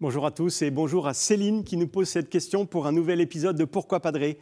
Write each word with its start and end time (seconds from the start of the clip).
Bonjour 0.00 0.26
à 0.26 0.30
tous 0.30 0.62
et 0.62 0.70
bonjour 0.70 1.08
à 1.08 1.12
Céline 1.12 1.64
qui 1.64 1.76
nous 1.76 1.88
pose 1.88 2.08
cette 2.08 2.30
question 2.30 2.66
pour 2.66 2.86
un 2.86 2.92
nouvel 2.92 3.20
épisode 3.20 3.56
de 3.56 3.64
Pourquoi 3.64 3.98
Padré 3.98 4.38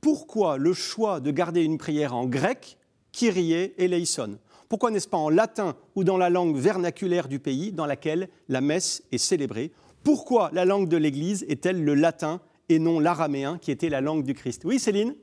Pourquoi 0.00 0.58
le 0.58 0.72
choix 0.72 1.20
de 1.20 1.30
garder 1.30 1.62
une 1.62 1.78
prière 1.78 2.16
en 2.16 2.26
grec, 2.26 2.78
Kyrie 3.12 3.72
eleison? 3.78 4.40
Pourquoi 4.68 4.90
n'est-ce 4.90 5.06
pas 5.06 5.16
en 5.16 5.28
latin 5.28 5.76
ou 5.94 6.02
dans 6.02 6.16
la 6.16 6.30
langue 6.30 6.56
vernaculaire 6.56 7.28
du 7.28 7.38
pays 7.38 7.70
dans 7.70 7.86
laquelle 7.86 8.28
la 8.48 8.60
messe 8.60 9.04
est 9.12 9.18
célébrée? 9.18 9.70
Pourquoi 10.02 10.50
la 10.52 10.64
langue 10.64 10.88
de 10.88 10.96
l'Église 10.96 11.46
est-elle 11.48 11.84
le 11.84 11.94
latin 11.94 12.40
et 12.68 12.80
non 12.80 12.98
l'araméen 12.98 13.56
qui 13.58 13.70
était 13.70 13.90
la 13.90 14.00
langue 14.00 14.24
du 14.24 14.34
Christ? 14.34 14.62
Oui 14.64 14.80
Céline, 14.80 15.14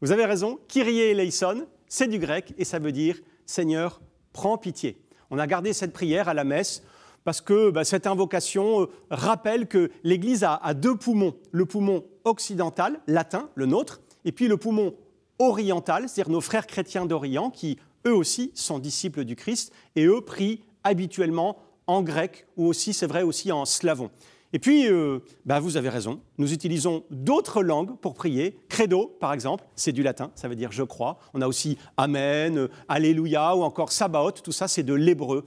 vous 0.00 0.10
avez 0.10 0.24
raison, 0.24 0.58
Kyrie 0.68 1.00
eleison, 1.00 1.66
c'est 1.86 2.08
du 2.08 2.18
grec 2.18 2.54
et 2.56 2.64
ça 2.64 2.78
veut 2.78 2.92
dire 2.92 3.20
Seigneur, 3.44 4.00
prends 4.32 4.56
pitié. 4.56 4.96
On 5.28 5.38
a 5.38 5.46
gardé 5.46 5.74
cette 5.74 5.92
prière 5.92 6.30
à 6.30 6.34
la 6.34 6.44
messe 6.44 6.82
parce 7.28 7.42
que 7.42 7.68
bah, 7.68 7.84
cette 7.84 8.06
invocation 8.06 8.80
euh, 8.80 8.86
rappelle 9.10 9.66
que 9.66 9.90
l'Église 10.02 10.44
a, 10.44 10.72
deux 10.72 10.96
poumons. 10.96 11.34
Le 11.52 11.66
poumon 11.66 12.06
occidental, 12.24 13.00
latin, 13.06 13.50
le 13.54 13.66
nôtre, 13.66 14.00
et 14.24 14.32
puis 14.32 14.48
le 14.48 14.56
poumon 14.56 14.94
oriental, 15.38 16.08
c'est-à-dire 16.08 16.32
nos 16.32 16.40
frères 16.40 16.66
chrétiens 16.66 17.04
d'Orient, 17.04 17.50
qui 17.50 17.76
eux 18.06 18.14
aussi 18.14 18.50
sont 18.54 18.78
disciples 18.78 19.24
du 19.24 19.36
Christ, 19.36 19.74
et 19.94 20.06
eux 20.06 20.22
prient 20.22 20.62
habituellement 20.84 21.58
en 21.86 22.00
grec, 22.00 22.46
ou 22.56 22.64
aussi, 22.64 22.94
c'est 22.94 23.06
vrai, 23.06 23.22
aussi 23.24 23.52
en 23.52 23.66
slavon. 23.66 24.08
Et 24.54 24.58
puis, 24.58 24.88
euh, 24.88 25.18
bah, 25.44 25.60
vous 25.60 25.76
avez 25.76 25.90
raison, 25.90 26.22
nous 26.38 26.54
utilisons 26.54 27.04
d'autres 27.10 27.62
langues 27.62 27.98
pour 27.98 28.14
prier. 28.14 28.58
Credo, 28.70 29.14
par 29.20 29.34
exemple, 29.34 29.66
c'est 29.76 29.92
du 29.92 30.02
latin, 30.02 30.30
ça 30.34 30.48
veut 30.48 30.56
dire 30.56 30.72
je 30.72 30.82
crois. 30.82 31.18
On 31.34 31.42
a 31.42 31.46
aussi 31.46 31.76
Amen, 31.98 32.56
euh, 32.56 32.68
Alléluia 32.88 33.54
ou 33.54 33.64
encore 33.64 33.92
Sabaoth, 33.92 34.42
tout 34.42 34.52
ça 34.52 34.66
c'est 34.66 34.82
de 34.82 34.94
l'hébreu. 34.94 35.44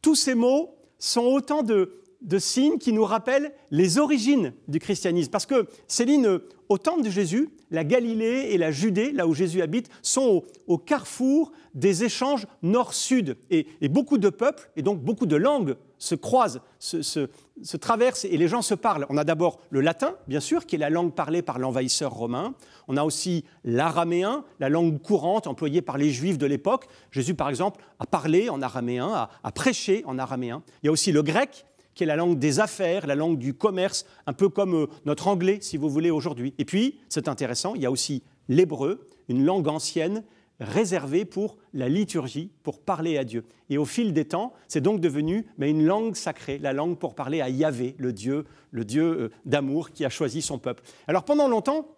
tous 0.00 0.14
ces 0.14 0.34
mots 0.34 0.72
sont 1.06 1.22
autant 1.22 1.62
de, 1.62 1.90
signes 2.38 2.78
qui 2.78 2.92
nous 2.92 3.04
rappellent 3.04 3.52
les 3.70 3.98
origines 3.98 4.52
du 4.68 4.78
christianisme. 4.78 5.30
Parce 5.30 5.46
que, 5.46 5.66
Céline, 5.86 6.40
au 6.68 6.78
temple 6.78 7.02
de 7.02 7.10
Jésus, 7.10 7.50
la 7.70 7.84
Galilée 7.84 8.48
et 8.50 8.58
la 8.58 8.70
Judée, 8.70 9.12
là 9.12 9.26
où 9.26 9.34
Jésus 9.34 9.62
habite, 9.62 9.88
sont 10.02 10.42
au, 10.66 10.78
carrefour 10.78 11.52
des 11.74 12.04
échanges 12.04 12.46
nord-sud. 12.62 13.36
Et, 13.50 13.66
beaucoup 13.88 14.18
de 14.18 14.28
peuples, 14.28 14.70
et 14.76 14.82
donc 14.82 15.00
beaucoup 15.00 15.26
de 15.26 15.36
langues, 15.36 15.76
se 15.98 16.14
croisent, 16.14 16.60
se, 16.78 17.76
traversent 17.78 18.26
et 18.26 18.36
les 18.36 18.48
gens 18.48 18.62
se 18.62 18.74
parlent. 18.74 19.06
On 19.08 19.16
a 19.16 19.24
d'abord 19.24 19.60
le 19.70 19.80
latin, 19.80 20.14
bien 20.28 20.40
sûr, 20.40 20.66
qui 20.66 20.76
est 20.76 20.78
la 20.78 20.90
langue 20.90 21.12
parlée 21.12 21.42
par 21.42 21.58
l'envahisseur 21.58 22.12
romain. 22.12 22.54
On 22.88 22.96
a 22.96 23.04
aussi 23.04 23.44
l'araméen, 23.64 24.44
la 24.60 24.68
langue 24.68 25.00
courante 25.00 25.46
employée 25.46 25.82
par 25.82 25.96
les 25.98 26.10
juifs 26.10 26.38
de 26.38 26.46
l'époque. 26.46 26.86
Jésus, 27.10 27.34
par 27.34 27.48
exemple, 27.48 27.82
a 27.98 28.06
parlé 28.06 28.50
en 28.50 28.60
araméen, 28.60 29.08
a, 29.08 29.30
a 29.42 29.52
prêché 29.52 30.02
en 30.06 30.18
araméen. 30.18 30.62
Il 30.82 30.86
y 30.86 30.88
a 30.88 30.92
aussi 30.92 31.12
le 31.12 31.22
grec, 31.22 31.64
qui 31.96 32.04
est 32.04 32.06
la 32.06 32.14
langue 32.14 32.38
des 32.38 32.60
affaires, 32.60 33.08
la 33.08 33.16
langue 33.16 33.38
du 33.38 33.54
commerce, 33.54 34.06
un 34.26 34.32
peu 34.32 34.48
comme 34.48 34.74
euh, 34.74 34.86
notre 35.04 35.26
anglais, 35.26 35.58
si 35.60 35.76
vous 35.76 35.88
voulez, 35.88 36.10
aujourd'hui. 36.10 36.54
Et 36.58 36.64
puis, 36.64 37.00
c'est 37.08 37.26
intéressant, 37.26 37.74
il 37.74 37.82
y 37.82 37.86
a 37.86 37.90
aussi 37.90 38.22
l'hébreu, 38.48 39.08
une 39.28 39.44
langue 39.44 39.66
ancienne 39.66 40.22
réservée 40.60 41.24
pour 41.24 41.56
la 41.74 41.88
liturgie, 41.88 42.50
pour 42.62 42.80
parler 42.80 43.18
à 43.18 43.24
Dieu. 43.24 43.44
Et 43.68 43.78
au 43.78 43.84
fil 43.84 44.12
des 44.12 44.24
temps, 44.24 44.52
c'est 44.68 44.80
donc 44.80 45.00
devenu 45.00 45.46
mais 45.58 45.70
une 45.70 45.84
langue 45.84 46.14
sacrée, 46.14 46.58
la 46.58 46.72
langue 46.72 46.98
pour 46.98 47.14
parler 47.14 47.40
à 47.40 47.48
Yahvé, 47.48 47.94
le 47.98 48.12
Dieu, 48.12 48.44
le 48.70 48.84
Dieu 48.84 49.04
euh, 49.04 49.30
d'amour 49.44 49.90
qui 49.90 50.04
a 50.04 50.08
choisi 50.08 50.42
son 50.42 50.58
peuple. 50.58 50.82
Alors 51.08 51.24
pendant 51.24 51.48
longtemps, 51.48 51.88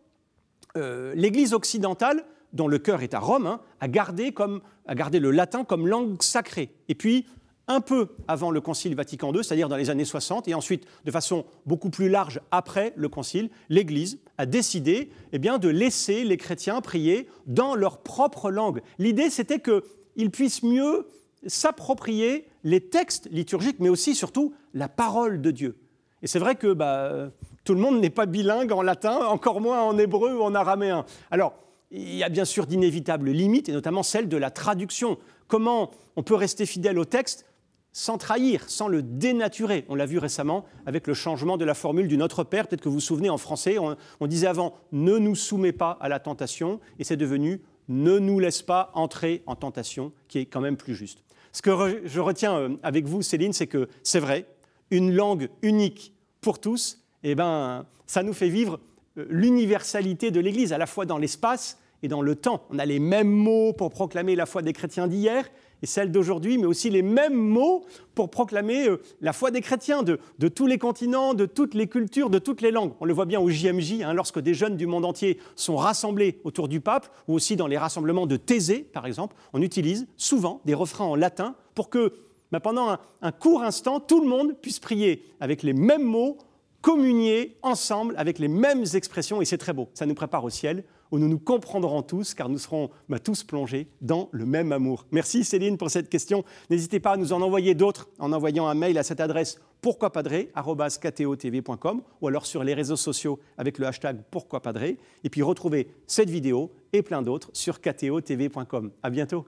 euh, 0.77 1.13
l'Église 1.15 1.55
occidentale, 1.55 2.25
dont 2.53 2.69
le 2.69 2.79
cœur 2.79 3.03
est 3.03 3.15
à 3.15 3.19
Rome, 3.19 3.47
hein, 3.47 3.61
a, 3.81 3.89
gardé 3.89 4.33
comme, 4.33 4.61
a 4.87 4.95
gardé 4.95 5.20
le 5.20 5.31
latin 5.31 5.64
comme 5.64 5.87
langue 5.87 6.23
sacrée. 6.23 6.70
Et 6.89 6.95
puis, 6.95 7.27
un 7.68 7.80
peu 7.80 8.08
avant 8.27 8.51
le 8.51 8.61
Concile 8.61 8.95
Vatican 8.95 9.33
II, 9.33 9.45
c'est-à-dire 9.45 9.68
dans 9.68 9.77
les 9.77 9.90
années 9.90 10.05
60, 10.05 10.48
et 10.48 10.55
ensuite 10.55 10.84
de 11.05 11.11
façon 11.11 11.45
beaucoup 11.67 11.90
plus 11.90 12.08
large 12.08 12.40
après 12.51 12.92
le 12.96 13.08
Concile, 13.08 13.51
l'Église 13.68 14.18
a 14.39 14.46
décidé 14.46 15.11
eh 15.33 15.39
bien, 15.39 15.58
de 15.58 15.68
laisser 15.68 16.24
les 16.24 16.36
chrétiens 16.36 16.80
prier 16.80 17.28
dans 17.46 17.74
leur 17.74 17.98
propre 17.98 18.51
langue. 18.51 18.80
L'idée, 18.98 19.30
c'était 19.30 19.61
qu'ils 19.61 20.30
puissent 20.30 20.62
mieux 20.62 21.07
s'approprier 21.46 22.48
les 22.64 22.80
textes 22.80 23.28
liturgiques, 23.30 23.78
mais 23.78 23.89
aussi, 23.89 24.14
surtout, 24.14 24.55
la 24.74 24.89
parole 24.89 25.40
de 25.40 25.51
Dieu. 25.51 25.77
Et 26.23 26.27
c'est 26.27 26.39
vrai 26.39 26.57
que 26.57 26.73
bah, 26.73 27.30
tout 27.64 27.74
le 27.74 27.80
monde 27.80 28.01
n'est 28.01 28.11
pas 28.11 28.27
bilingue 28.27 28.73
en 28.73 28.83
latin, 28.83 29.27
encore 29.27 29.61
moins 29.61 29.83
en 29.83 29.96
hébreu 29.98 30.36
ou 30.36 30.42
en 30.42 30.55
araméen. 30.55 31.05
Alors, 31.30 31.55
il 31.90 32.17
y 32.17 32.24
a 32.24 32.28
bien 32.28 32.45
sûr 32.45 32.67
d'inévitables 32.67 33.30
limites, 33.30 33.68
et 33.68 33.73
notamment 33.73 34.02
celle 34.02 34.28
de 34.28 34.36
la 34.36 34.51
traduction. 34.51 35.18
Comment 35.46 35.90
on 36.17 36.23
peut 36.23 36.34
rester 36.34 36.67
fidèle 36.67 36.98
au 36.98 37.05
texte 37.05 37.46
sans 37.93 38.19
trahir, 38.19 38.69
sans 38.69 38.89
le 38.89 39.03
dénaturer. 39.03 39.85
On 39.89 39.95
l'a 39.95 40.07
vu 40.07 40.19
récemment 40.19 40.65
avec 40.87 41.07
le 41.07 41.15
changement 41.15 41.57
de 41.57 41.65
la 41.65 41.75
formule 41.75 42.09
du 42.09 42.17
Notre 42.17 42.45
Père. 42.45 42.67
Peut-être 42.67 42.81
que 42.81 42.89
vous 42.89 42.97
vous 42.97 43.01
souvenez, 43.01 43.31
en 43.31 43.39
français, 43.39 43.77
on, 43.79 44.27
disait 44.27 44.47
avant 44.47 44.75
ne 44.93 45.19
nous 45.19 45.35
soumets 45.35 45.73
pas 45.73 45.99
à 46.01 46.09
la 46.09 46.21
tentation, 46.21 46.81
et 46.99 47.05
c'est 47.05 47.17
devenu 47.17 47.61
ne 47.89 48.19
nous 48.19 48.39
laisse 48.39 48.63
pas 48.63 48.91
entrer 48.95 49.43
en 49.47 49.57
tentation, 49.57 50.13
qui 50.29 50.39
est 50.39 50.47
quand 50.47 50.61
même 50.61 50.77
plus 50.77 50.95
juste. 50.95 51.25
Ce 51.53 51.63
que 51.63 52.03
je 52.05 52.21
retiens 52.21 52.59
euh, 52.59 52.77
avec 52.83 53.07
vous, 53.07 53.23
Céline, 53.23 53.55
c'est 53.55 53.67
que 53.67 53.89
c'est 54.03 54.20
vrai, 54.20 54.47
une 54.91 55.15
langue 55.15 55.49
unique 55.63 56.13
pour 56.43 56.61
tous, 56.61 57.03
eh 57.25 57.35
ben, 57.35 57.87
ça 58.07 58.23
nous 58.23 58.35
fait 58.35 58.51
vivre 58.51 58.79
euh, 59.17 59.27
l'universalité 59.31 60.31
de 60.31 60.41
l'Église, 60.41 60.75
à 60.75 60.79
la 60.79 60.87
fois 60.87 61.07
dans 61.07 61.19
l'espace 61.19 61.79
et 62.03 62.09
dans 62.09 62.23
le 62.23 62.37
temps. 62.37 62.65
On 62.70 62.79
a 62.79 62.85
les 62.85 62.99
mêmes 62.99 63.31
mots 63.31 63.73
pour 63.73 63.91
proclamer 63.91 64.37
la 64.37 64.47
foi 64.47 64.63
des 64.63 64.73
chrétiens 64.73 65.09
d'hier 65.09 65.49
et 65.83 65.86
celle 65.86 66.11
d'aujourd'hui, 66.11 66.58
mais 66.58 66.66
aussi 66.66 66.90
les 66.90 67.02
mêmes 67.02 67.34
mots 67.34 67.84
pour 68.14 68.30
proclamer 68.30 68.89
euh, 68.89 69.00
la 69.20 69.33
foi 69.33 69.50
des 69.50 69.61
chrétiens 69.61 70.02
de, 70.02 70.18
tous 70.48 70.66
les 70.66 70.78
continents, 70.78 71.34
de 71.34 71.46
toutes 71.46 71.74
les 71.74 71.86
cultures, 71.86 72.30
de 72.30 72.39
toutes 72.39 72.61
les 72.61 72.70
langues. 72.70 72.92
On 73.00 73.05
le 73.05 73.12
voit 73.12 73.27
bien 73.27 73.40
au 73.40 73.48
JMJ, 73.48 74.02
hein, 74.02 74.12
lorsque 74.12 74.40
des 74.40 74.55
jeunes 74.55 74.77
du 74.77 74.86
monde 74.86 75.05
entier 75.05 75.39
sont 75.56 75.77
rassemblés 75.77 76.40
autour 76.44 76.68
du 76.68 76.80
pape, 76.80 77.08
ou 77.28 77.34
aussi 77.34 77.56
dans 77.56 77.66
les 77.66 77.78
rassemblements 77.78 78.27
de 78.27 78.36
Thésée, 78.36 78.80
par 78.80 79.06
exemple, 79.06 79.36
on 79.52 79.62
utilise 79.62 80.06
souvent 80.16 80.61
des 80.64 80.74
refrains 80.74 81.05
en 81.05 81.14
latin 81.14 81.55
pour 81.74 81.90
que 81.90 82.12
bah, 82.50 82.60
pendant 82.60 82.90
un, 82.90 82.98
un 83.22 83.33
court 83.33 83.62
instant, 83.62 84.00
tout 84.00 84.20
le 84.20 84.28
monde 84.28 84.55
puisse 84.60 84.80
prier 84.80 85.24
avec 85.40 85.62
les 85.62 85.74
mêmes 85.74 86.05
mots, 86.05 86.39
communier 86.80 87.56
ensemble 87.62 88.14
avec 88.16 88.39
les 88.39 88.48
mêmes 88.48 88.84
expressions, 88.95 89.40
et 89.42 89.45
c'est 89.45 89.58
très 89.58 89.72
beau. 89.72 89.89
Ça 89.95 90.06
nous 90.06 90.14
prépare 90.14 90.45
au 90.45 90.50
ciel 90.50 90.84
où 91.11 91.19
nous 91.19 91.29
nous 91.29 91.39
comprendrons 91.39 92.02
tous, 92.02 92.35
car 92.35 92.48
nous 92.48 92.58
serons 92.58 92.91
bah, 93.08 93.19
tous 93.19 93.45
plongés 93.45 93.89
dans 94.01 94.29
le 94.33 94.46
même 94.46 94.73
amour. 94.73 95.07
Merci 95.11 95.45
Céline 95.45 95.79
pour 95.79 95.91
cette 95.91 96.08
question. 96.08 96.45
N'hésitez 96.70 97.01
pas 97.01 97.13
à 97.13 97.17
nous 97.17 97.33
en 97.33 97.42
envoyer 97.42 97.74
d'autres 97.74 98.08
en 98.19 98.33
envoyant 98.33 98.67
un 98.67 98.74
mail 98.74 98.98
à 98.98 99.02
cette 99.02 99.20
adresse 99.20 99.61
pourquoipadré.com 99.80 102.02
ou 102.20 102.29
alors 102.29 102.46
sur 102.46 102.64
les 102.64 102.74
réseaux 102.74 102.96
sociaux 102.96 103.39
avec 103.57 103.79
le 103.79 103.86
hashtag 103.86 104.23
pourquoipadré. 104.30 104.98
Et 105.24 105.30
puis 105.30 105.42
retrouvez 105.42 105.89
cette 106.07 106.30
vidéo 106.30 106.73
et 106.92 107.02
plein 107.02 107.23
d'autres 107.23 107.51
sur 107.52 107.80
ktotv.com. 107.80 108.90
À 109.02 109.11
bientôt. 109.11 109.46